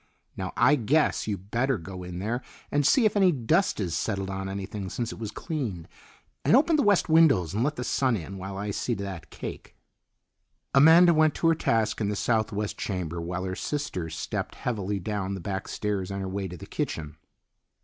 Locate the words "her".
11.49-11.53, 13.43-13.53, 16.19-16.27